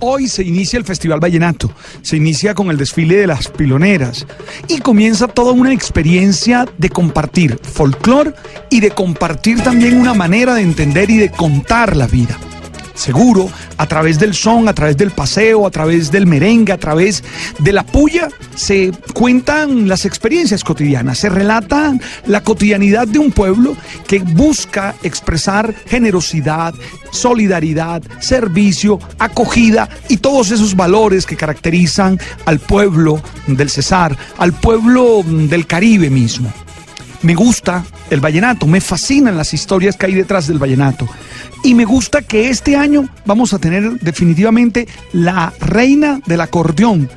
[0.00, 4.26] Hoy se inicia el Festival Vallenato, se inicia con el desfile de las piloneras.
[4.68, 8.34] Y comienza toda una experiencia de compartir folclor
[8.70, 12.38] y de compartir también una manera de entender y de contar la vida.
[12.94, 17.22] Seguro, a través del son, a través del paseo, a través del merengue, a través
[17.58, 21.96] de la puya, se cuentan las experiencias cotidianas, se relata
[22.26, 26.74] la cotidianidad de un pueblo que busca expresar generosidad,
[27.10, 35.22] solidaridad, servicio, acogida y todos esos valores que caracterizan al pueblo del Cesar, al pueblo
[35.24, 36.52] del Caribe mismo.
[37.22, 41.08] Me gusta el vallenato, me fascinan las historias que hay detrás del vallenato.
[41.62, 47.08] Y me gusta que este año vamos a tener definitivamente la reina del acordeón.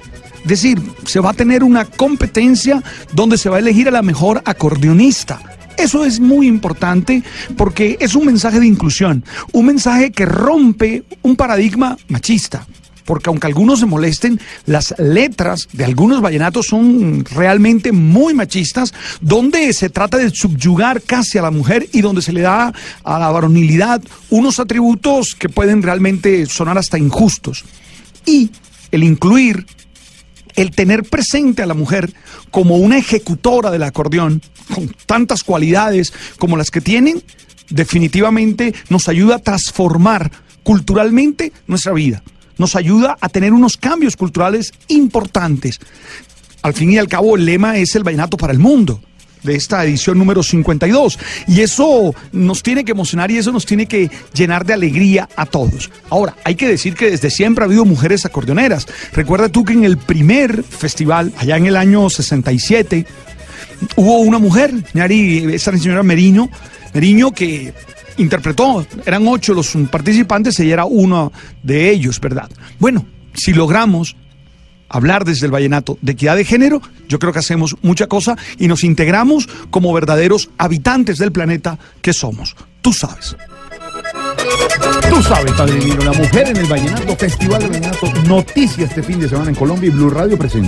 [0.43, 2.81] Es decir, se va a tener una competencia
[3.13, 5.39] donde se va a elegir a la mejor acordeonista.
[5.77, 7.23] Eso es muy importante
[7.55, 12.65] porque es un mensaje de inclusión, un mensaje que rompe un paradigma machista
[13.09, 19.73] porque aunque algunos se molesten, las letras de algunos vallenatos son realmente muy machistas, donde
[19.73, 22.71] se trata de subyugar casi a la mujer y donde se le da
[23.03, 27.65] a la varonilidad unos atributos que pueden realmente sonar hasta injustos.
[28.27, 28.51] Y
[28.91, 29.65] el incluir
[30.55, 32.13] el tener presente a la mujer
[32.51, 37.23] como una ejecutora del acordeón, con tantas cualidades como las que tienen,
[37.71, 42.21] definitivamente nos ayuda a transformar culturalmente nuestra vida
[42.59, 45.79] nos ayuda a tener unos cambios culturales importantes.
[46.61, 49.01] Al fin y al cabo, el lema es el vallenato para el mundo
[49.43, 51.17] de esta edición número 52.
[51.47, 55.45] Y eso nos tiene que emocionar y eso nos tiene que llenar de alegría a
[55.45, 55.89] todos.
[56.09, 58.87] Ahora, hay que decir que desde siempre ha habido mujeres acordeoneras.
[59.13, 63.05] Recuerda tú que en el primer festival, allá en el año 67,
[63.95, 66.49] hubo una mujer, esa señora Merino,
[66.93, 67.73] Meriño, que
[68.19, 71.31] interpretó, eran ocho los participantes y era uno
[71.63, 72.49] de ellos, ¿verdad?
[72.79, 74.15] Bueno, si logramos
[74.89, 78.67] hablar desde el vallenato de equidad de género, yo creo que hacemos mucha cosa y
[78.67, 82.55] nos integramos como verdaderos habitantes del planeta que somos.
[82.81, 83.35] Tú sabes.
[85.09, 89.19] Tú sabes, Padre Divino, la mujer en el vallenato, Festival de Vallenato, noticia este fin
[89.19, 90.67] de semana en Colombia y Blue Radio presente.